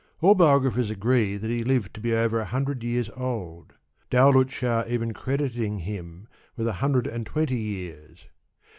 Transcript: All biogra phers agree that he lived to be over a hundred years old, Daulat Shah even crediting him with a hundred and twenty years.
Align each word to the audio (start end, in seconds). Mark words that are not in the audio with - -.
All 0.19 0.33
biogra 0.35 0.71
phers 0.71 0.89
agree 0.89 1.37
that 1.37 1.51
he 1.51 1.63
lived 1.63 1.93
to 1.93 2.01
be 2.01 2.11
over 2.15 2.39
a 2.39 2.45
hundred 2.45 2.83
years 2.83 3.07
old, 3.15 3.75
Daulat 4.09 4.49
Shah 4.49 4.83
even 4.87 5.13
crediting 5.13 5.77
him 5.77 6.27
with 6.57 6.67
a 6.67 6.73
hundred 6.81 7.05
and 7.05 7.23
twenty 7.23 7.59
years. 7.59 8.25